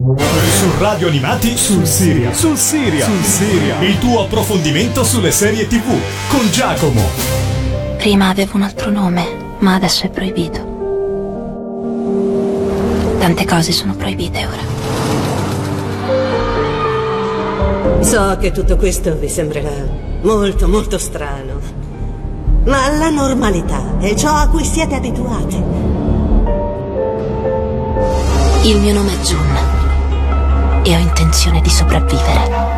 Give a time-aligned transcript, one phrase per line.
[0.00, 2.32] Su Radio Animati sul Siria.
[2.32, 3.04] Sul Siria.
[3.04, 3.80] Sul Siria.
[3.80, 5.92] Il tuo approfondimento sulle serie TV
[6.28, 7.02] con Giacomo.
[7.96, 10.58] Prima avevo un altro nome, ma adesso è proibito.
[13.18, 14.62] Tante cose sono proibite ora.
[18.04, 19.84] So che tutto questo vi sembrerà
[20.22, 21.58] molto, molto strano.
[22.66, 25.56] Ma la normalità è ciò a cui siete abituati.
[28.62, 29.47] Il mio nome è Jun
[30.88, 32.76] e ho intenzione di sopravvivere.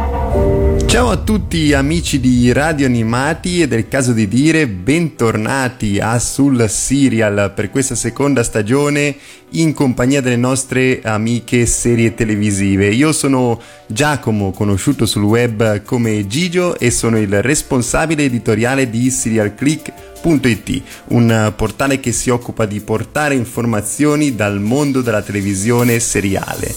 [0.86, 6.68] Ciao a tutti amici di Radio Animati e del caso di dire bentornati a Sul
[6.68, 9.14] Serial per questa seconda stagione
[9.50, 12.88] in compagnia delle nostre amiche serie televisive.
[12.88, 20.82] Io sono Giacomo, conosciuto sul web come Gigio e sono il responsabile editoriale di serialclick.it,
[21.10, 26.74] un portale che si occupa di portare informazioni dal mondo della televisione seriale.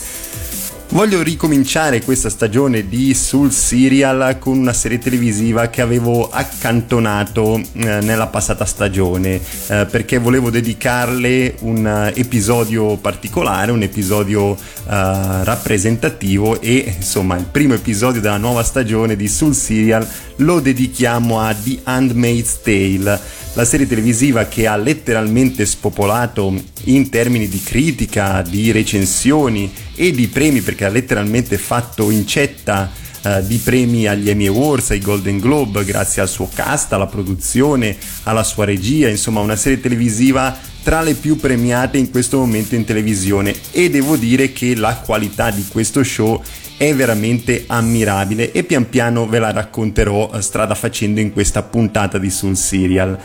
[0.94, 8.00] Voglio ricominciare questa stagione di Soul Serial con una serie televisiva che avevo accantonato eh,
[8.02, 16.94] nella passata stagione eh, perché volevo dedicarle un uh, episodio particolare, un episodio rappresentativo e
[16.98, 20.06] insomma il primo episodio della nuova stagione di Soul Serial
[20.38, 23.20] lo dedichiamo a The Handmaid's Tale,
[23.54, 26.54] la serie televisiva che ha letteralmente spopolato
[26.86, 32.92] in termini di critica, di recensioni e di premi perché ha letteralmente fatto incetta
[33.24, 37.98] uh, di premi agli Emmy Awards, ai Golden Globe, grazie al suo cast, alla produzione,
[38.24, 42.84] alla sua regia, insomma una serie televisiva tra le più premiate in questo momento in
[42.84, 43.56] televisione.
[43.72, 46.42] E devo dire che la qualità di questo show
[46.84, 52.18] è veramente ammirabile e pian piano ve la racconterò eh, strada facendo in questa puntata
[52.18, 53.18] di Soul Serial.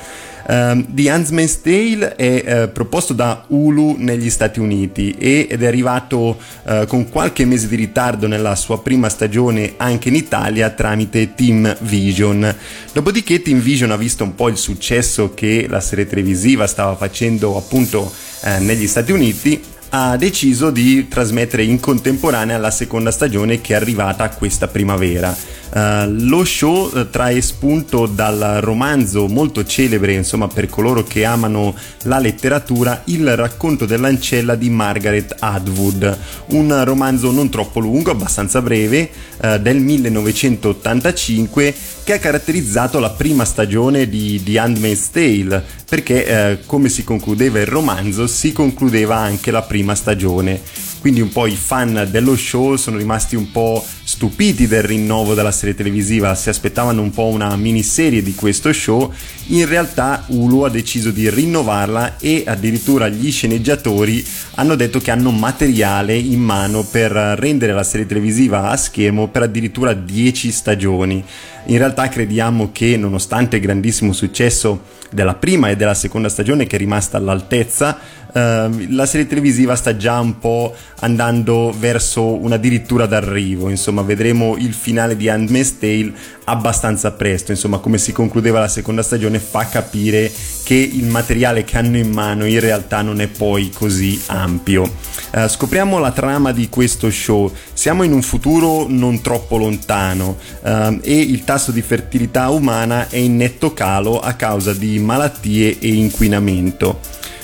[0.50, 6.38] Um, The Handmaid's Tale è uh, proposto da Hulu negli Stati Uniti ed è arrivato
[6.62, 11.76] uh, con qualche mese di ritardo nella sua prima stagione anche in Italia tramite Team
[11.80, 12.54] Vision.
[12.92, 17.58] Dopodiché Team Vision ha visto un po' il successo che la serie televisiva stava facendo
[17.58, 18.10] appunto
[18.42, 19.60] uh, negli Stati Uniti
[19.90, 25.34] ha deciso di trasmettere in contemporanea la seconda stagione che è arrivata questa primavera.
[25.70, 31.74] Uh, lo show uh, trae spunto dal romanzo molto celebre, insomma, per coloro che amano
[32.04, 36.18] la letteratura, Il racconto dell'ancella di Margaret Atwood,
[36.48, 39.10] un romanzo non troppo lungo, abbastanza breve,
[39.42, 46.88] uh, del 1985 che ha caratterizzato la prima stagione di The Handmaid's Tale, perché come
[46.88, 50.58] si concludeva il romanzo, si concludeva anche la prima stagione.
[51.00, 53.84] Quindi un po' i fan dello show sono rimasti un po'
[54.18, 59.12] stupiti del rinnovo della serie televisiva, si aspettavano un po' una miniserie di questo show,
[59.46, 65.30] in realtà Hulu ha deciso di rinnovarla e addirittura gli sceneggiatori hanno detto che hanno
[65.30, 71.24] materiale in mano per rendere la serie televisiva a schermo per addirittura 10 stagioni.
[71.66, 76.76] In realtà crediamo che nonostante il grandissimo successo della prima e della seconda stagione che
[76.76, 77.98] è rimasta all'altezza,
[78.28, 84.58] Uh, la serie televisiva sta già un po' andando verso una addirittura d'arrivo, insomma vedremo
[84.58, 86.12] il finale di Handmaid's Tale
[86.48, 90.30] abbastanza presto, insomma come si concludeva la seconda stagione fa capire
[90.64, 94.90] che il materiale che hanno in mano in realtà non è poi così ampio.
[95.32, 100.98] Uh, scopriamo la trama di questo show, siamo in un futuro non troppo lontano uh,
[101.02, 105.88] e il tasso di fertilità umana è in netto calo a causa di malattie e
[105.88, 107.00] inquinamento.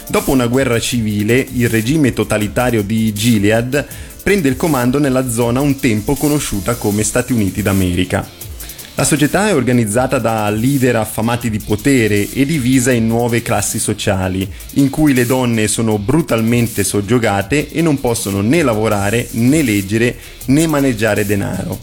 [0.09, 3.87] Dopo una guerra civile, il regime totalitario di Gilead
[4.23, 8.44] prende il comando nella zona un tempo conosciuta come Stati Uniti d'America.
[8.97, 14.49] La società è organizzata da leader affamati di potere e divisa in nuove classi sociali,
[14.75, 20.17] in cui le donne sono brutalmente soggiogate e non possono né lavorare, né leggere,
[20.47, 21.77] né maneggiare denaro.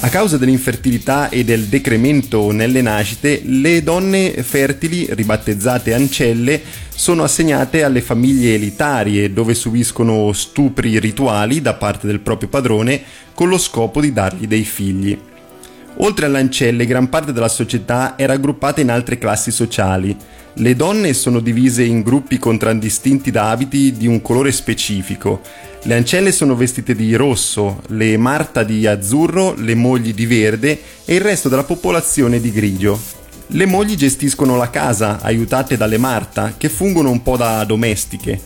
[0.00, 6.60] A causa dell'infertilità e del decremento nelle nascite, le donne fertili, ribattezzate ancelle,
[6.92, 13.00] sono assegnate alle famiglie elitarie dove subiscono stupri rituali da parte del proprio padrone
[13.32, 15.16] con lo scopo di dargli dei figli.
[15.98, 20.14] Oltre alle ancelle, gran parte della società è raggruppata in altre classi sociali.
[20.54, 25.40] Le donne sono divise in gruppi contraddistinti da abiti di un colore specifico.
[25.84, 31.14] Le ancelle sono vestite di rosso, le Marta di azzurro, le mogli di verde e
[31.14, 33.00] il resto della popolazione di grigio.
[33.48, 38.40] Le mogli gestiscono la casa, aiutate dalle Marta, che fungono un po' da domestiche.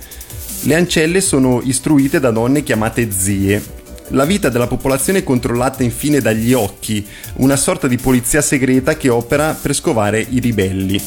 [0.62, 3.62] Le ancelle sono istruite da donne chiamate zie,
[4.10, 9.08] la vita della popolazione è controllata infine dagli occhi, una sorta di polizia segreta che
[9.08, 11.00] opera per scovare i ribelli.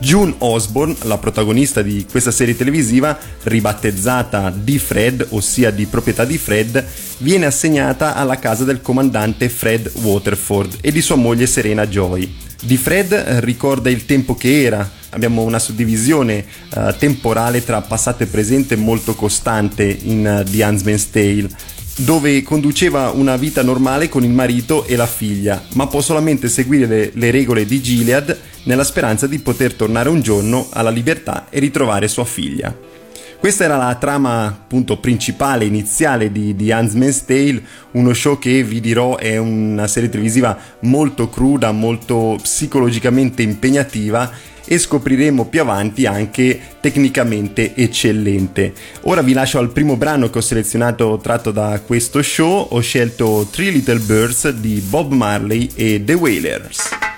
[0.00, 6.38] June Osborne, la protagonista di questa serie televisiva, ribattezzata di Fred, ossia di proprietà di
[6.38, 6.84] Fred,
[7.18, 12.32] viene assegnata alla casa del comandante Fred Waterford e di sua moglie Serena Joy.
[12.62, 16.44] Di Fred eh, ricorda il tempo che era, abbiamo una suddivisione
[16.74, 21.48] uh, temporale tra passato e presente molto costante in uh, The Huntsman's Tale
[21.98, 26.86] dove conduceva una vita normale con il marito e la figlia, ma può solamente seguire
[26.86, 31.58] le, le, regole di Gilead nella speranza di poter tornare un giorno alla libertà e
[31.58, 32.72] ritrovare sua figlia.
[33.38, 37.62] Questa era la trama appunto principale, iniziale di, di Huntsman's Tale,
[37.92, 44.30] uno show che vi dirò è una serie televisiva molto cruda, molto psicologicamente impegnativa
[44.68, 48.72] e scopriremo più avanti anche tecnicamente eccellente.
[49.02, 53.48] Ora vi lascio al primo brano che ho selezionato tratto da questo show, ho scelto
[53.50, 57.17] Three Little Birds di Bob Marley e The Wailers.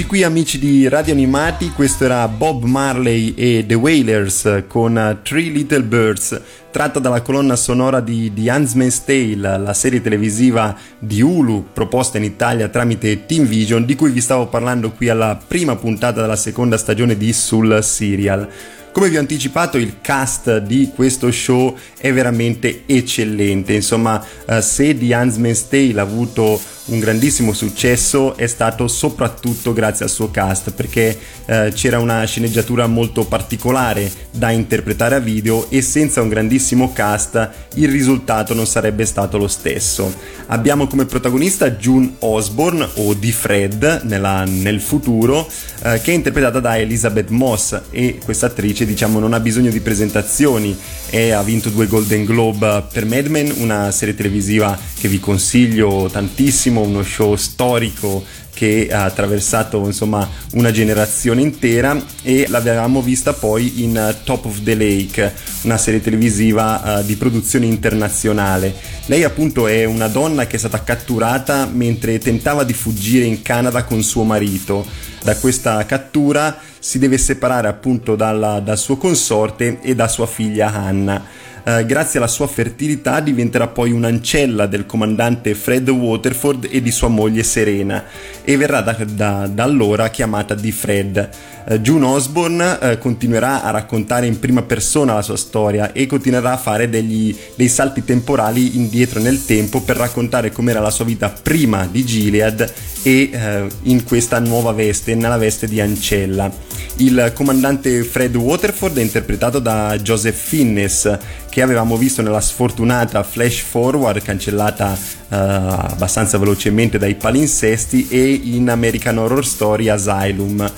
[0.00, 5.50] Rieccoci qui amici di Radio Animati, questo era Bob Marley e The Wailers con Three
[5.50, 6.40] Little Birds,
[6.70, 12.24] tratta dalla colonna sonora di The Huntsman's Tale, la serie televisiva di Hulu proposta in
[12.24, 16.78] Italia tramite Team Vision, di cui vi stavo parlando qui alla prima puntata della seconda
[16.78, 18.48] stagione di Sul Serial.
[18.92, 23.74] Come vi ho anticipato, il cast di questo show è veramente eccellente.
[23.74, 30.04] Insomma, uh, se The Huntsman's Tale ha avuto un grandissimo successo è stato soprattutto grazie
[30.04, 31.16] al suo cast perché
[31.46, 37.50] eh, c'era una sceneggiatura molto particolare da interpretare a video e senza un grandissimo cast
[37.74, 40.12] il risultato non sarebbe stato lo stesso.
[40.46, 45.48] Abbiamo come protagonista June Osborne o di Fred nella, nel futuro
[45.82, 49.80] eh, che è interpretata da Elizabeth Moss e questa attrice diciamo non ha bisogno di
[49.80, 50.76] presentazioni
[51.10, 56.08] e ha vinto due Golden Globe per Mad Men, una serie televisiva che vi consiglio
[56.10, 63.82] tantissimo, uno show storico che ha attraversato insomma una generazione intera e l'avevamo vista poi
[63.82, 65.32] in Top of the Lake,
[65.62, 68.74] una serie televisiva uh, di produzione internazionale.
[69.06, 73.84] Lei appunto è una donna che è stata catturata mentre tentava di fuggire in Canada
[73.84, 74.84] con suo marito.
[75.22, 80.72] Da questa cattura si deve separare appunto dalla, dal suo consorte e da sua figlia
[80.72, 81.48] Hannah.
[81.62, 87.08] Eh, grazie alla sua fertilità diventerà poi un'ancella del comandante Fred Waterford e di sua
[87.08, 88.04] moglie Serena
[88.42, 91.28] e verrà da, da, da allora chiamata di Fred.
[91.66, 96.52] Uh, June Osborne uh, continuerà a raccontare in prima persona la sua storia e continuerà
[96.52, 101.28] a fare degli, dei salti temporali indietro nel tempo per raccontare com'era la sua vita
[101.28, 106.50] prima di Gilead e in questa nuova veste, nella veste di ancella.
[106.96, 111.18] Il comandante Fred Waterford è interpretato da Joseph Finnes,
[111.50, 118.70] che avevamo visto nella sfortunata Flash Forward, cancellata uh, abbastanza velocemente dai palinsesti, e in
[118.70, 120.72] American Horror Story Asylum.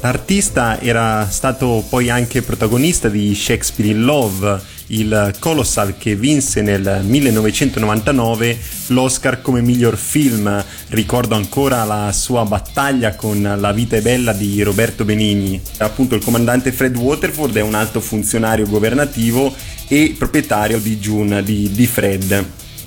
[0.00, 7.02] L'artista era stato poi anche protagonista di Shakespeare in Love, il Colossal che vinse nel
[7.04, 10.64] 1999 l'Oscar come miglior film.
[10.88, 15.60] Ricordo ancora la sua battaglia con La vita è bella di Roberto Benigni.
[15.78, 19.54] Appunto il comandante Fred Waterford è un alto funzionario governativo
[19.88, 22.44] e proprietario di June, di, di Fred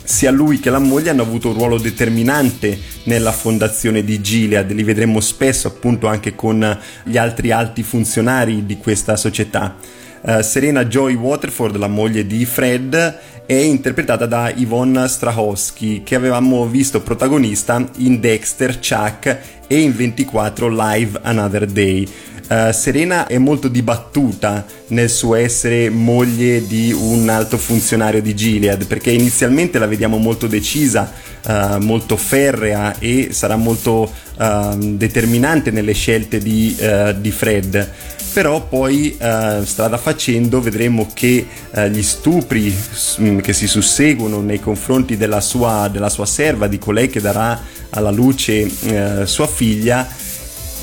[0.10, 4.82] sia lui che la moglie hanno avuto un ruolo determinante nella fondazione di Gilead, li
[4.82, 9.76] vedremo spesso appunto anche con gli altri alti funzionari di questa società.
[10.22, 16.68] Uh, Serena Joy Waterford, la moglie di Fred, è interpretata da Yvonne Strahovski, che avevamo
[16.68, 22.08] visto protagonista in Dexter, Chuck e in 24 Live Another Day.
[22.50, 28.88] Uh, Serena è molto dibattuta nel suo essere moglie di un alto funzionario di Gilead,
[28.88, 31.12] perché inizialmente la vediamo molto decisa,
[31.46, 36.76] uh, molto ferrea e sarà molto uh, determinante nelle scelte di,
[37.20, 37.88] di Fred.
[38.32, 42.74] Però poi eh, strada facendo vedremo che eh, gli stupri
[43.22, 47.60] mm, che si susseguono nei confronti della sua, della sua serva, di colei che darà
[47.90, 50.08] alla luce eh, sua figlia,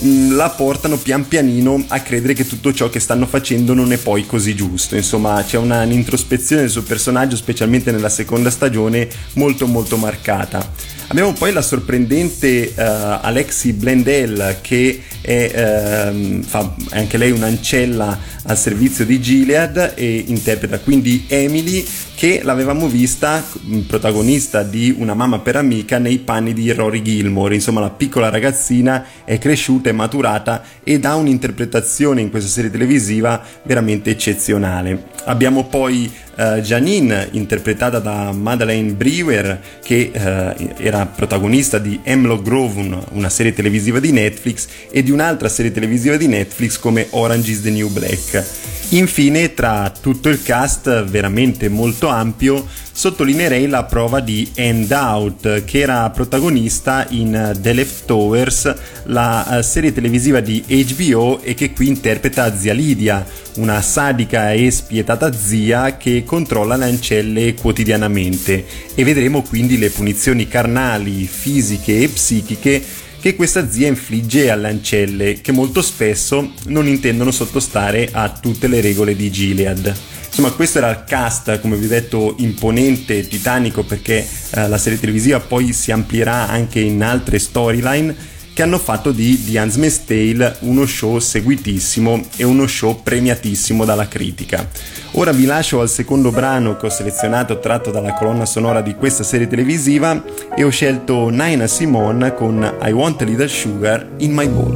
[0.00, 4.26] la portano pian pianino a credere che tutto ciò che stanno facendo non è poi
[4.26, 4.94] così giusto.
[4.96, 10.94] Insomma, c'è una, un'introspezione del suo personaggio, specialmente nella seconda stagione, molto molto marcata.
[11.08, 18.58] Abbiamo poi la sorprendente uh, Alexi Blendell che è, uh, fa anche lei un'ancella al
[18.58, 21.84] servizio di Gilead e interpreta quindi Emily
[22.16, 27.54] che l'avevamo vista mm, protagonista di Una mamma per amica nei panni di Rory Gilmore,
[27.54, 33.40] insomma la piccola ragazzina è cresciuta e maturata ed ha un'interpretazione in questa serie televisiva
[33.62, 35.08] veramente eccezionale.
[35.24, 43.04] Abbiamo poi uh, Janine interpretata da Madeleine Brewer che uh, era protagonista di Hemlock Grove,
[43.10, 47.60] una serie televisiva di Netflix e di un'altra serie televisiva di Netflix come Orange is
[47.60, 48.42] the New Black.
[48.90, 55.80] Infine, tra tutto il cast veramente molto ampio, sottolineerei la prova di End Out, che
[55.80, 58.74] era protagonista in The Leftovers,
[59.04, 63.22] la eh, serie televisiva di HBO e che qui interpreta zia Lidia,
[63.56, 70.48] una sadica e spietata zia che controlla le ancelle quotidianamente e vedremo quindi le punizioni
[70.48, 72.82] carnali, fisiche e psichiche
[73.20, 78.80] che questa zia infligge alle ancelle, che molto spesso non intendono sottostare a tutte le
[78.80, 80.15] regole di Gilead.
[80.38, 85.00] Insomma, questo era il cast, come vi ho detto, imponente, titanico, perché eh, la serie
[85.00, 88.14] televisiva poi si amplierà anche in altre storyline
[88.52, 94.08] che hanno fatto di The Handmaid's Tale uno show seguitissimo e uno show premiatissimo dalla
[94.08, 94.68] critica.
[95.12, 99.22] Ora vi lascio al secondo brano che ho selezionato tratto dalla colonna sonora di questa
[99.22, 100.22] serie televisiva
[100.54, 104.74] e ho scelto Naina Simone con I Want a Little Sugar in My Bowl.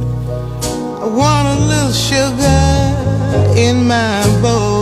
[1.03, 4.80] I want a little sugar in my bowl.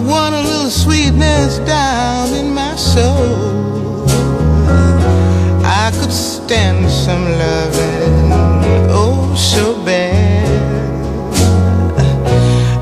[0.00, 4.06] Want a little sweetness down in my soul.
[5.64, 8.32] I could stand some loving,
[8.90, 10.48] oh so bad.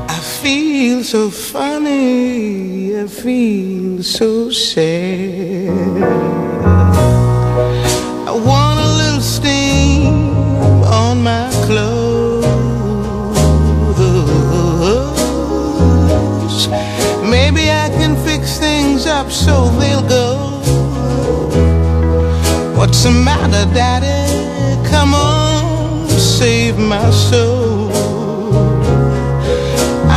[0.09, 6.36] I feel so funny, I feel so sad.
[23.57, 24.89] The Daddy?
[24.89, 27.89] Come on, save my soul.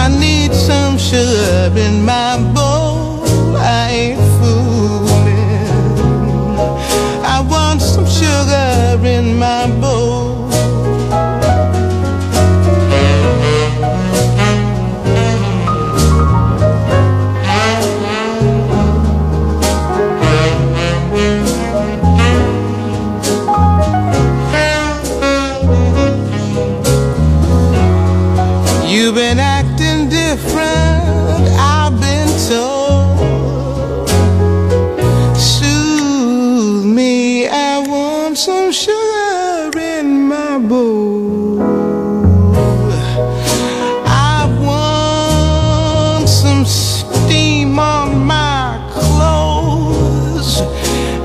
[0.03, 2.30] I need some sugar in my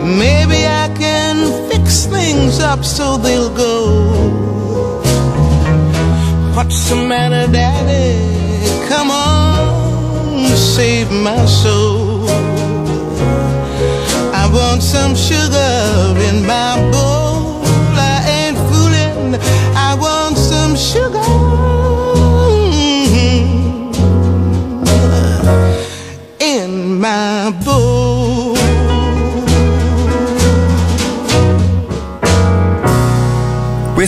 [0.05, 3.71] Maybe I can fix things up so they'll go.
[6.55, 8.87] What's the matter, Daddy?
[8.87, 12.29] Come on, save my soul.
[14.41, 17.63] I want some sugar in my bowl.
[17.97, 19.41] I ain't fooling.
[19.75, 21.44] I want some sugar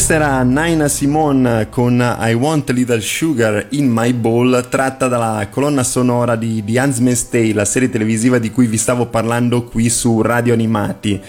[0.07, 5.83] Questa era Naina Simone con I Want Little Sugar in My Bowl, tratta dalla colonna
[5.83, 10.21] sonora di The Huntsman's Tale, la serie televisiva di cui vi stavo parlando qui su
[10.21, 11.21] Radio Animati.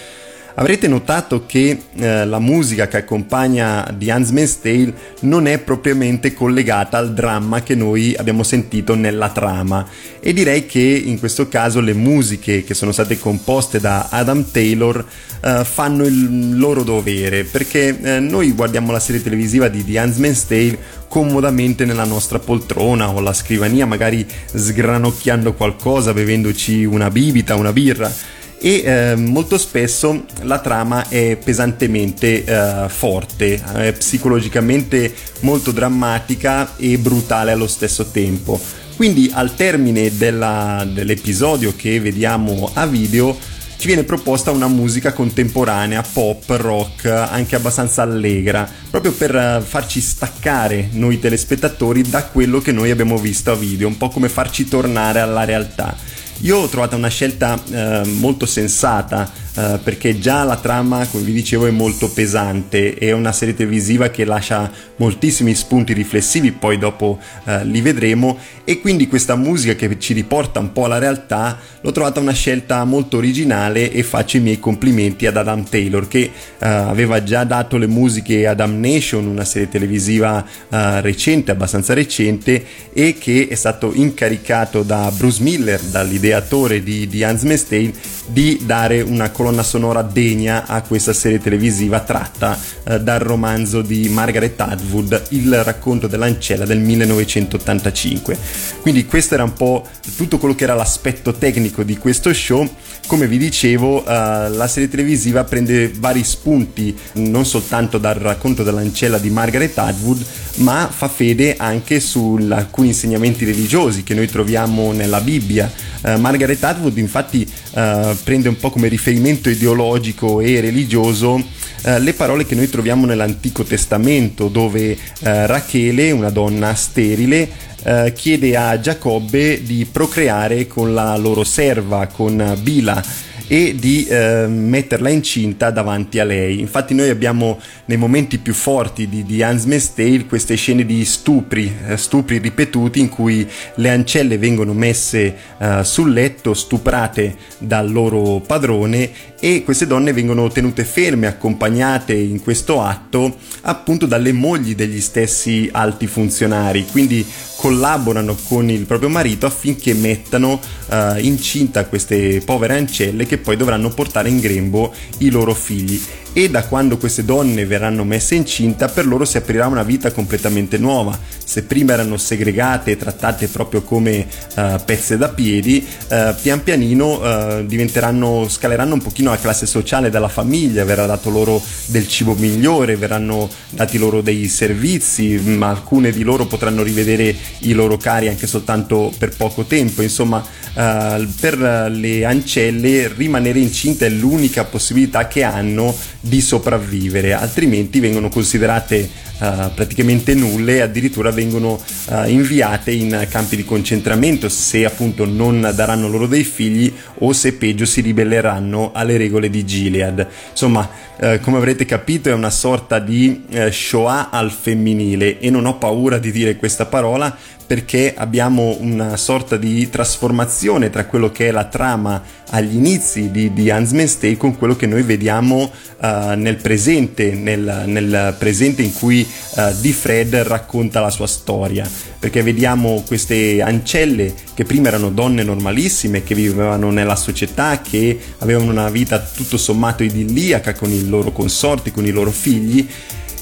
[0.58, 6.98] Avrete notato che eh, la musica che accompagna The Huntsman's Tale non è propriamente collegata
[6.98, 9.86] al dramma che noi abbiamo sentito nella trama.
[10.18, 15.04] E direi che in questo caso le musiche che sono state composte da Adam Taylor
[15.40, 20.44] eh, fanno il loro dovere perché eh, noi guardiamo la serie televisiva di The Huntsman's
[20.44, 27.72] Tale comodamente nella nostra poltrona o alla scrivania magari sgranocchiando qualcosa bevendoci una bibita, una
[27.72, 28.12] birra
[28.60, 36.98] e eh, molto spesso la trama è pesantemente eh, forte, è psicologicamente molto drammatica e
[36.98, 38.60] brutale allo stesso tempo.
[38.96, 43.36] Quindi al termine della, dell'episodio che vediamo a video
[43.78, 50.00] ci viene proposta una musica contemporanea, pop, rock, anche abbastanza allegra, proprio per eh, farci
[50.00, 54.66] staccare noi telespettatori da quello che noi abbiamo visto a video, un po' come farci
[54.66, 55.96] tornare alla realtà.
[56.42, 61.32] Io ho trovato una scelta eh, molto sensata eh, perché già la trama, come vi
[61.32, 67.18] dicevo, è molto pesante, è una serie televisiva che lascia moltissimi spunti riflessivi, poi dopo
[67.44, 68.38] eh, li vedremo.
[68.62, 72.84] E quindi questa musica che ci riporta un po' alla realtà l'ho trovata una scelta
[72.84, 77.78] molto originale e faccio i miei complimenti ad Adam Taylor che eh, aveva già dato
[77.78, 83.92] le musiche ad Damnation, una serie televisiva eh, recente, abbastanza recente e che è stato
[83.94, 87.92] incaricato da Bruce Miller, dall'ideatore di, di Hans Mestane,
[88.26, 94.08] di dare una colonna sonora degna a questa serie televisiva tratta eh, dal romanzo di
[94.08, 98.38] Margaret Atwood, Il racconto dell'ancella del 1985.
[98.80, 102.68] Quindi questo era un po' tutto quello che era l'aspetto tecnico di questo show.
[103.06, 109.18] Come vi dicevo, uh, la serie televisiva prende vari spunti non soltanto dal racconto dell'ancella
[109.18, 110.24] di Margaret Atwood,
[110.56, 115.72] ma fa fede anche su alcuni insegnamenti religiosi che noi troviamo nella Bibbia.
[116.02, 117.46] Uh, Margaret Atwood infatti
[117.78, 121.42] uh, prende un po' come riferimento ideologico e religioso
[121.80, 127.48] le parole che noi troviamo nell'Antico Testamento, dove Rachele, una donna sterile,
[127.84, 133.02] eh, chiede a Giacobbe di procreare con la loro serva, con Bila
[133.48, 136.60] e di eh, metterla incinta davanti a lei.
[136.60, 141.74] Infatti noi abbiamo nei momenti più forti di, di Hans Tale queste scene di stupri,
[141.88, 148.40] eh, stupri ripetuti in cui le ancelle vengono messe eh, sul letto, stuprate dal loro
[148.46, 155.00] padrone e queste donne vengono tenute ferme, accompagnate in questo atto appunto dalle mogli degli
[155.00, 157.24] stessi alti funzionari, quindi
[157.58, 163.88] collaborano con il proprio marito affinché mettano uh, incinta queste povere ancelle che poi dovranno
[163.88, 166.00] portare in grembo i loro figli
[166.38, 170.78] e da quando queste donne verranno messe incinta per loro si aprirà una vita completamente
[170.78, 171.18] nuova.
[171.44, 174.24] Se prima erano segregate e trattate proprio come
[174.54, 180.10] uh, pezze da piedi, uh, pian pianino uh, diventeranno, scaleranno un pochino la classe sociale
[180.10, 186.12] della famiglia, verrà dato loro del cibo migliore, verranno dati loro dei servizi, ma alcune
[186.12, 190.02] di loro potranno rivedere i loro cari anche soltanto per poco tempo.
[190.02, 195.92] Insomma, per le ancelle rimanere incinta è l'unica possibilità che hanno
[196.28, 203.64] di sopravvivere, altrimenti vengono considerate Uh, praticamente nulle, addirittura vengono uh, inviate in campi di
[203.64, 209.48] concentramento se appunto non daranno loro dei figli o se peggio si ribelleranno alle regole
[209.48, 210.26] di Gilead.
[210.50, 215.78] Insomma, uh, come avrete capito è una sorta di Shoah al femminile e non ho
[215.78, 217.36] paura di dire questa parola
[217.68, 223.52] perché abbiamo una sorta di trasformazione tra quello che è la trama agli inizi di,
[223.52, 228.94] di Huntsman's Tale con quello che noi vediamo uh, nel presente, nel, nel, presente in
[228.94, 231.88] cui uh, Di Fred racconta la sua storia,
[232.18, 238.70] perché vediamo queste ancelle che prima erano donne normalissime, che vivevano nella società, che avevano
[238.70, 242.86] una vita tutto sommato idilliaca con i loro consorti, con i loro figli,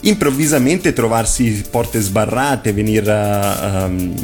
[0.03, 4.15] improvvisamente trovarsi porte sbarrate, venire um,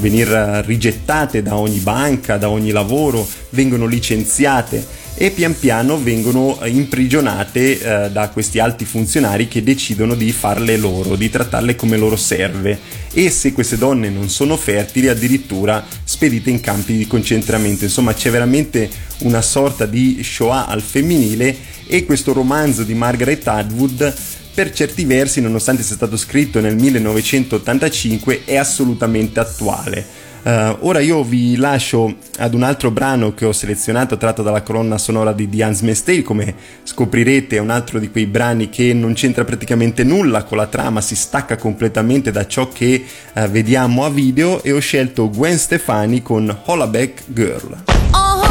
[0.00, 0.28] venir
[0.64, 8.10] rigettate da ogni banca, da ogni lavoro, vengono licenziate e pian piano vengono imprigionate eh,
[8.10, 12.78] da questi alti funzionari che decidono di farle loro, di trattarle come loro serve
[13.12, 17.84] e se queste donne non sono fertili addirittura spedite in campi di concentramento.
[17.84, 21.54] Insomma c'è veramente una sorta di Shoah al femminile
[21.86, 24.14] e questo romanzo di Margaret Atwood
[24.54, 30.19] per certi versi, nonostante sia stato scritto nel 1985, è assolutamente attuale.
[30.42, 34.96] Uh, ora io vi lascio ad un altro brano che ho selezionato tratto dalla colonna
[34.96, 39.12] sonora di The Hans Tale, come scoprirete è un altro di quei brani che non
[39.12, 44.08] c'entra praticamente nulla con la trama, si stacca completamente da ciò che uh, vediamo a
[44.08, 47.82] video e ho scelto Gwen Stefani con Hollaback Girl.
[48.12, 48.50] Uh-huh,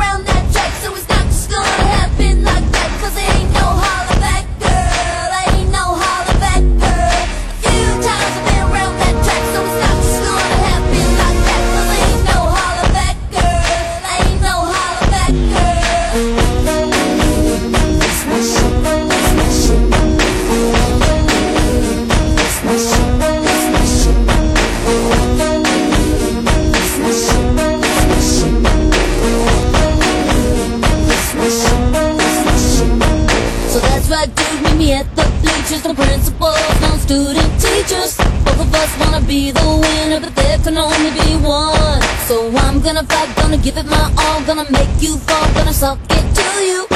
[43.61, 46.90] give it my all, gonna make you fall, gonna suck it to you.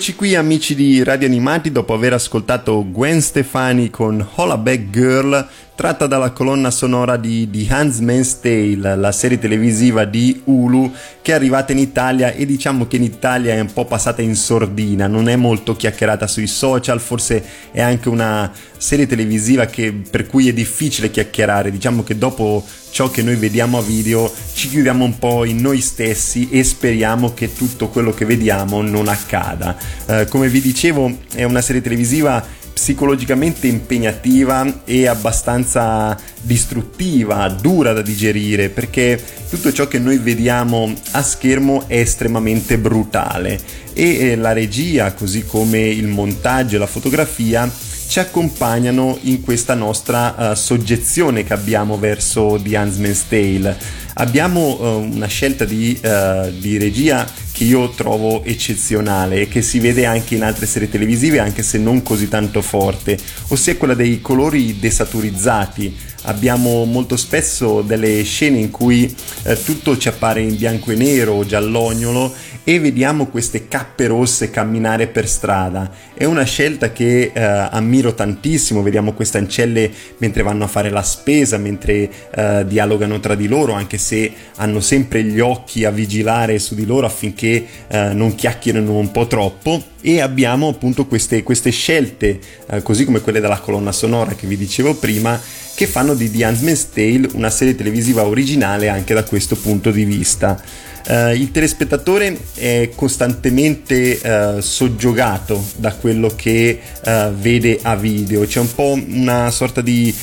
[0.00, 5.46] Rieccoci qui amici di Radio Animati dopo aver ascoltato Gwen Stefani con Hollaback Girl
[5.80, 11.34] tratta dalla colonna sonora di, di Man's Tale, la serie televisiva di Hulu che è
[11.34, 15.26] arrivata in Italia e diciamo che in Italia è un po' passata in sordina, non
[15.30, 20.52] è molto chiacchierata sui social, forse è anche una serie televisiva che, per cui è
[20.52, 25.44] difficile chiacchierare, diciamo che dopo ciò che noi vediamo a video ci chiudiamo un po'
[25.44, 29.76] in noi stessi e speriamo che tutto quello che vediamo non accada.
[30.06, 38.02] Eh, come vi dicevo è una serie televisiva psicologicamente impegnativa e abbastanza distruttiva, dura da
[38.02, 43.58] digerire, perché tutto ciò che noi vediamo a schermo è estremamente brutale
[43.92, 47.70] e eh, la regia, così come il montaggio e la fotografia,
[48.10, 53.76] ci accompagnano in questa nostra uh, soggezione che abbiamo verso The Huntsman's Tale.
[54.14, 57.24] Abbiamo uh, una scelta di, uh, di regia
[57.60, 61.76] che io trovo eccezionale e che si vede anche in altre serie televisive anche se
[61.76, 63.18] non così tanto forte,
[63.48, 65.94] ossia quella dei colori desaturizzati.
[66.22, 71.34] Abbiamo molto spesso delle scene in cui eh, tutto ci appare in bianco e nero
[71.34, 72.32] o giallognolo
[72.64, 75.90] e vediamo queste cappe rosse camminare per strada.
[76.14, 81.02] È una scelta che eh, ammiro tantissimo, vediamo queste ancelle mentre vanno a fare la
[81.02, 86.58] spesa, mentre eh, dialogano tra di loro, anche se hanno sempre gli occhi a vigilare
[86.58, 89.82] su di loro affinché eh, non chiacchierino un po' troppo.
[90.02, 92.38] E abbiamo appunto queste, queste scelte,
[92.70, 95.38] eh, così come quelle della colonna sonora che vi dicevo prima,
[95.74, 100.04] che fanno di The Handmaid's Tale una serie televisiva originale anche da questo punto di
[100.04, 100.62] vista.
[101.08, 108.60] Uh, il telespettatore è costantemente uh, soggiogato da quello che uh, vede a video, c'è
[108.60, 110.14] un po' una sorta di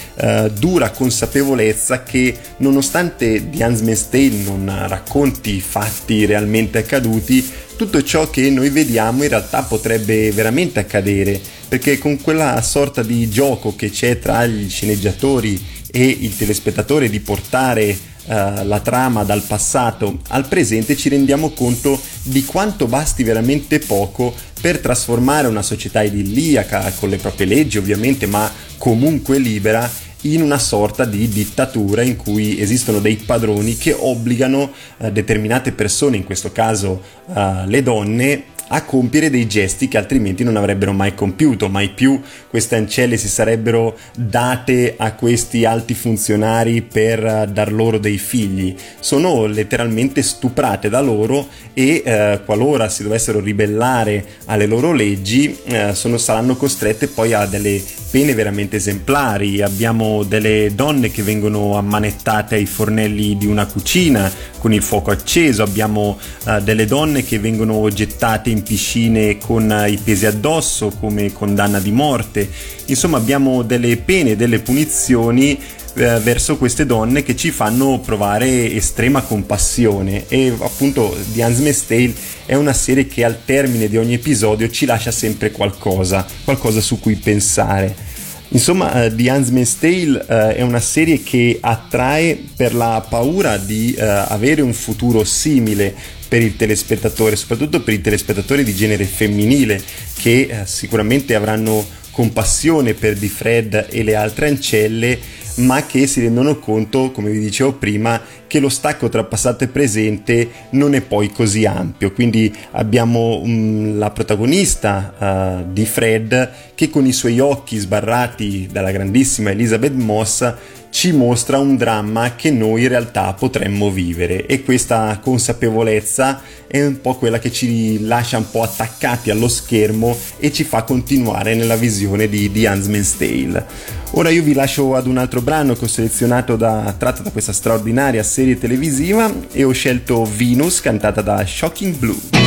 [0.54, 8.50] dura consapevolezza che nonostante The Huntsman's Tale non racconti fatti realmente accaduti, tutto ciò che
[8.50, 14.18] noi vediamo in realtà potrebbe veramente accadere, perché con quella sorta di gioco che c'è
[14.18, 17.96] tra gli sceneggiatori e il telespettatore di portare
[18.28, 24.34] uh, la trama dal passato al presente ci rendiamo conto di quanto basti veramente poco
[24.62, 29.90] per trasformare una società idilliaca con le proprie leggi ovviamente ma comunque libera
[30.22, 36.18] in una sorta di dittatura in cui esistono dei padroni che obbligano uh, determinate persone,
[36.18, 41.14] in questo caso uh, le donne, a compiere dei gesti che altrimenti non avrebbero mai
[41.14, 47.72] compiuto, mai più queste ancelle si sarebbero date a questi alti funzionari per eh, dar
[47.72, 54.66] loro dei figli, sono letteralmente stuprate da loro e eh, qualora si dovessero ribellare alle
[54.66, 61.12] loro leggi eh, sono, saranno costrette poi a delle pene veramente esemplari, abbiamo delle donne
[61.12, 66.86] che vengono ammanettate ai fornelli di una cucina con il fuoco acceso, abbiamo uh, delle
[66.86, 72.50] donne che vengono gettate in piscine con i pesi addosso come condanna di morte,
[72.86, 75.60] insomma abbiamo delle pene, delle punizioni
[75.98, 82.14] eh, verso queste donne che ci fanno provare estrema compassione e appunto The Handmaid's Tale
[82.46, 87.00] è una serie che al termine di ogni episodio ci lascia sempre qualcosa, qualcosa su
[87.00, 88.07] cui pensare.
[88.50, 93.94] Insomma, uh, The Handmaid's Tale uh, è una serie che attrae per la paura di
[93.98, 95.94] uh, avere un futuro simile
[96.28, 99.82] per il telespettatore, soprattutto per i telespettatori di genere femminile
[100.18, 105.20] che sicuramente avranno compassione per Di Fred e le altre ancelle
[105.58, 109.68] ma che si rendono conto, come vi dicevo prima, che lo stacco tra passato e
[109.68, 112.12] presente non è poi così ampio.
[112.12, 118.92] Quindi abbiamo um, la protagonista uh, di Fred che con i suoi occhi sbarrati dalla
[118.92, 120.54] grandissima Elizabeth Moss
[120.90, 127.00] ci mostra un dramma che noi in realtà potremmo vivere e questa consapevolezza è un
[127.02, 131.76] po' quella che ci lascia un po' attaccati allo schermo e ci fa continuare nella
[131.76, 133.66] visione di The Huntsman's Tale.
[134.12, 137.54] Ora io vi lascio ad un altro brano che ho selezionato da, tratto da questa
[137.54, 142.47] straordinaria serie televisiva e ho scelto Venus cantata da Shocking Blue.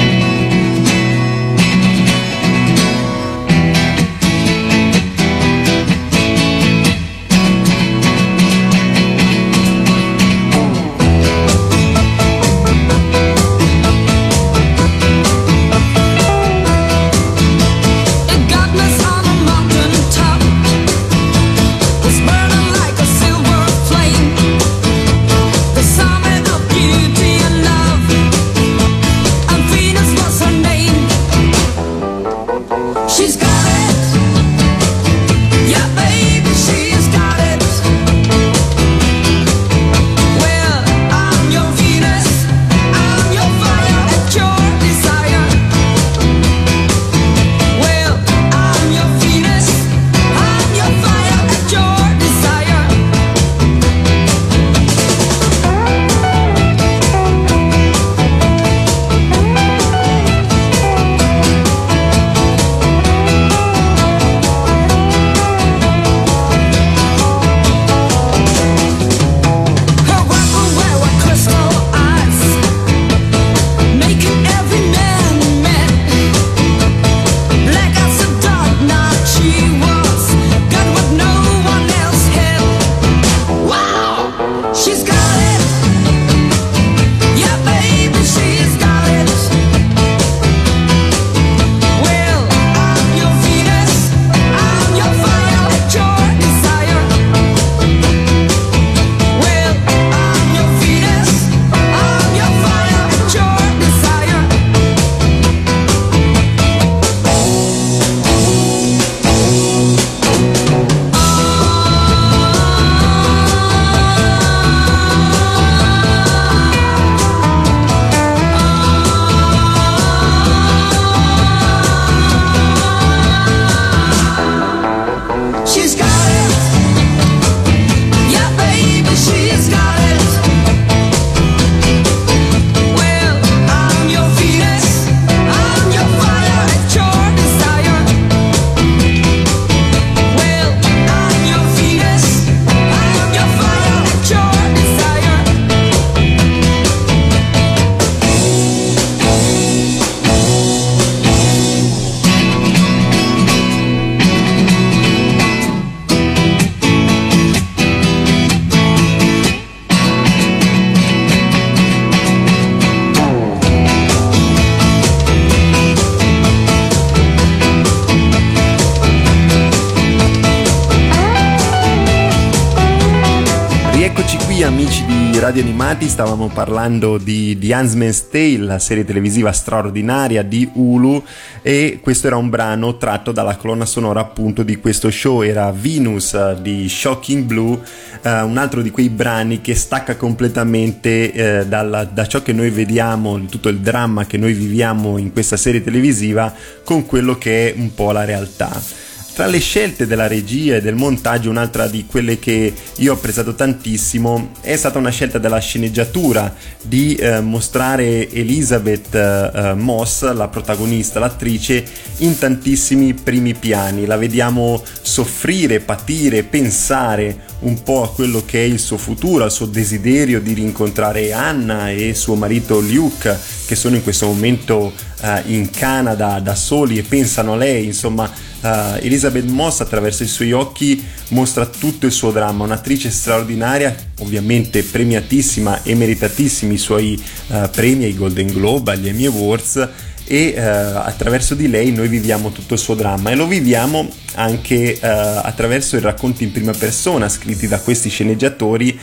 [175.50, 180.68] Amici di Radio Animati, stavamo parlando di The Huntsman's Tale, la serie televisiva straordinaria di
[180.72, 181.22] Hulu
[181.62, 186.32] e questo era un brano tratto dalla colonna sonora appunto di questo show, era Venus
[186.32, 191.32] uh, di Shocking Blue, uh, un altro di quei brani che stacca completamente
[191.64, 195.56] uh, dalla, da ciò che noi vediamo, tutto il dramma che noi viviamo in questa
[195.56, 199.08] serie televisiva con quello che è un po' la realtà.
[199.32, 203.54] Tra le scelte della regia e del montaggio, un'altra di quelle che io ho apprezzato
[203.54, 211.20] tantissimo è stata una scelta della sceneggiatura di eh, mostrare Elizabeth eh, Moss, la protagonista,
[211.20, 211.82] l'attrice,
[212.18, 214.04] in tantissimi primi piani.
[214.04, 219.52] La vediamo soffrire, patire, pensare un po' a quello che è il suo futuro, al
[219.52, 225.42] suo desiderio di rincontrare Anna e suo marito Luke, che sono in questo momento eh,
[225.46, 230.52] in Canada da soli e pensano a lei, insomma Uh, Elizabeth Moss attraverso i suoi
[230.52, 237.70] occhi mostra tutto il suo dramma, un'attrice straordinaria, ovviamente premiatissima e meritatissimi i suoi uh,
[237.70, 239.88] premi ai Golden Globe, agli Emmy Awards.
[240.26, 243.30] E uh, attraverso di lei noi viviamo tutto il suo dramma.
[243.30, 248.96] E lo viviamo anche attraverso i racconti in prima persona scritti da questi sceneggiatori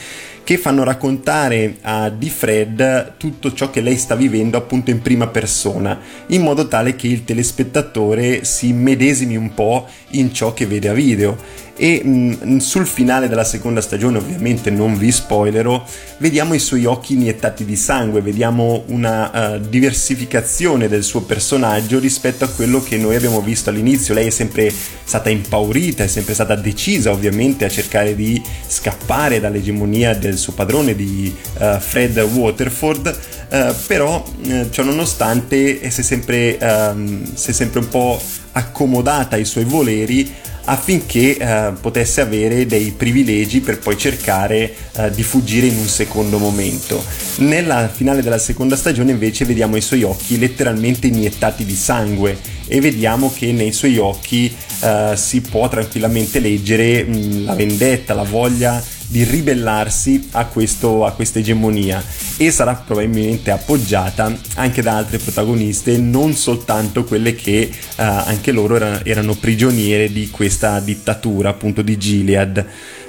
[0.47, 5.27] che fanno raccontare a Di Fred tutto ciò che lei sta vivendo appunto in prima
[5.27, 10.87] persona, in modo tale che il telespettatore si medesimi un po' in ciò che vede
[10.87, 11.35] a video
[11.77, 15.83] e mh, mm, sul finale della seconda stagione ovviamente non vi spoilerò
[16.17, 22.43] vediamo i suoi occhi iniettati di sangue vediamo una uh, diversificazione del suo personaggio rispetto
[22.43, 24.13] a quello che noi abbiamo visto all'inizio.
[24.13, 24.71] Lei è sempre
[25.03, 30.95] stata impaurita è sempre stata decisa ovviamente a cercare di scappare dall'egemonia del suo padrone
[30.95, 33.17] di uh, Fred Waterford.
[33.49, 34.23] Uh, però
[34.71, 40.29] ciò nonostante si è sempre, um, si è sempre un po' accomodata ai suoi voleri
[40.69, 46.37] affinché eh, potesse avere dei privilegi per poi cercare eh, di fuggire in un secondo
[46.37, 47.03] momento.
[47.37, 52.81] Nella finale della seconda stagione invece vediamo i suoi occhi letteralmente iniettati di sangue e
[52.81, 58.83] vediamo che nei suoi occhi eh, si può tranquillamente leggere mh, la vendetta, la voglia
[59.07, 62.03] di ribellarsi a, questo, a questa egemonia
[62.37, 68.75] e sarà probabilmente appoggiata anche da altre protagoniste, non soltanto quelle che uh, anche loro
[68.75, 72.65] erano, erano prigioniere di questa dittatura appunto di Gilead.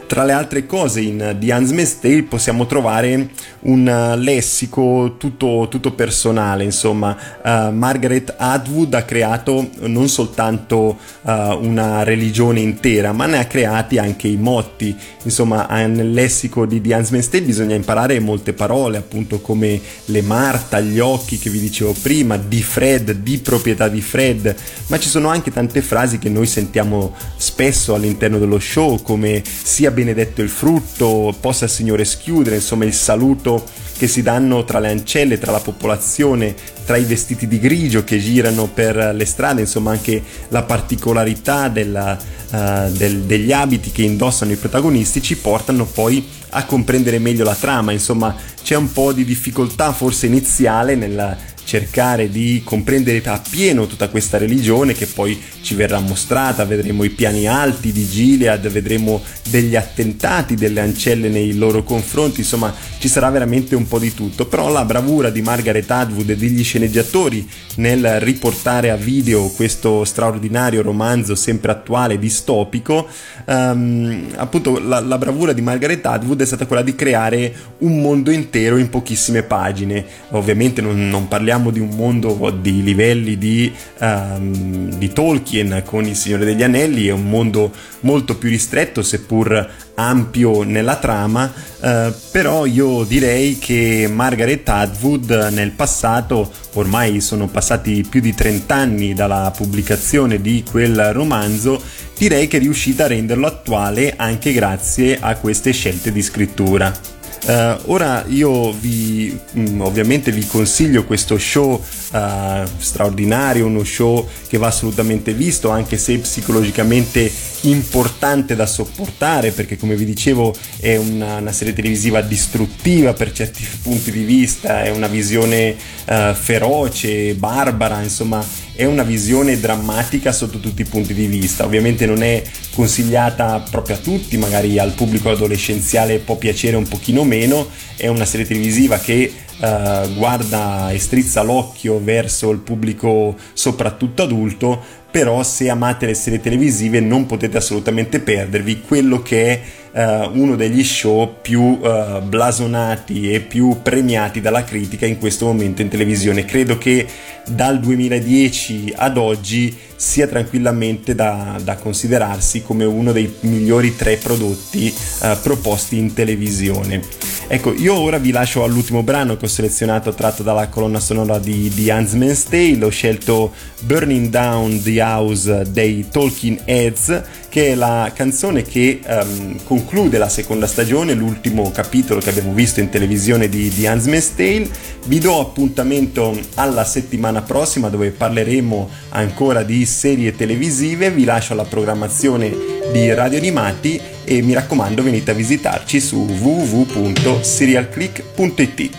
[0.08, 3.28] Tra le altre cose in The Huntsman's Tale possiamo trovare
[3.60, 7.14] un uh, lessico tutto, tutto personale, insomma.
[7.44, 11.30] Uh, Margaret Atwood ha creato non soltanto uh,
[11.60, 16.94] una religione intera, ma ne ha creati anche i motti, insomma nel lessico di The
[16.94, 21.94] Huntsman's Tale bisogna imparare molte parole, appunto come le Marta, gli occhi che vi dicevo
[22.00, 24.56] prima, di Fred, di proprietà di Fred,
[24.86, 29.96] ma ci sono anche tante frasi che noi sentiamo spesso all'interno dello show come sia
[29.98, 33.64] benedetto il frutto, possa il Signore schiudere, insomma il saluto
[33.96, 36.54] che si danno tra le ancelle, tra la popolazione,
[36.86, 42.16] tra i vestiti di grigio che girano per le strade, insomma anche la particolarità della,
[42.16, 47.56] uh, del, degli abiti che indossano i protagonisti ci portano poi a comprendere meglio la
[47.56, 51.36] trama, insomma c'è un po' di difficoltà forse iniziale nella
[51.68, 57.46] cercare di comprendere appieno tutta questa religione che poi ci verrà mostrata, vedremo i piani
[57.46, 63.74] alti di Gilead, vedremo degli attentati delle ancelle nei loro confronti, insomma ci sarà veramente
[63.74, 67.46] un po' di tutto, però la bravura di Margaret Atwood e degli sceneggiatori
[67.76, 73.06] nel riportare a video questo straordinario romanzo sempre attuale, distopico,
[73.44, 78.30] um, appunto la, la bravura di Margaret Atwood è stata quella di creare un mondo
[78.30, 83.72] intero in pochissime pagine, ovviamente non, non parliamo parliamo di un mondo di livelli di,
[83.98, 89.68] um, di Tolkien con il Signore degli Anelli, è un mondo molto più ristretto seppur
[89.94, 98.06] ampio nella trama, eh, però io direi che Margaret Atwood nel passato, ormai sono passati
[98.08, 101.82] più di 30 anni dalla pubblicazione di quel romanzo,
[102.16, 107.17] direi che è riuscita a renderlo attuale anche grazie a queste scelte di scrittura.
[107.46, 111.82] Uh, ora io vi mm, ovviamente vi consiglio questo show
[112.12, 117.30] uh, straordinario, uno show che va assolutamente visto anche se psicologicamente
[117.62, 123.66] importante da sopportare perché come vi dicevo è una, una serie televisiva distruttiva per certi
[123.82, 128.44] punti di vista, è una visione uh, feroce, barbara, insomma
[128.78, 131.64] è una visione drammatica sotto tutti i punti di vista.
[131.64, 132.40] Ovviamente non è
[132.72, 138.24] consigliata proprio a tutti, magari al pubblico adolescenziale può piacere un pochino meno, è una
[138.24, 144.80] serie televisiva che Uh, guarda e strizza l'occhio verso il pubblico soprattutto adulto,
[145.10, 150.54] però se amate le serie televisive non potete assolutamente perdervi quello che è uh, uno
[150.54, 156.44] degli show più uh, blasonati e più premiati dalla critica in questo momento in televisione.
[156.44, 157.06] Credo che
[157.48, 164.94] dal 2010 ad oggi sia tranquillamente da, da considerarsi come uno dei migliori tre prodotti
[165.22, 167.02] uh, proposti in televisione.
[167.50, 171.72] Ecco, io ora vi lascio all'ultimo brano che ho selezionato tratto dalla colonna sonora di,
[171.72, 178.12] di Huntsman's Tale, ho scelto Burning Down the House dei Talking Heads che è la
[178.14, 183.70] canzone che um, conclude la seconda stagione, l'ultimo capitolo che abbiamo visto in televisione di,
[183.70, 184.68] di Huntsman's Tale.
[185.06, 191.64] Vi do appuntamento alla settimana prossima dove parleremo ancora di serie televisive, vi lascio la
[191.64, 192.54] programmazione
[192.92, 198.90] di Radio Animati e mi raccomando venite a visitarci su www.serialclick.it.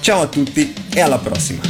[0.00, 1.69] Ciao a tutti e alla prossima!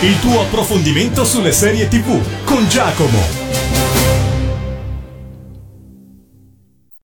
[0.00, 3.37] Il tuo approfondimento sulle serie TV con Giacomo.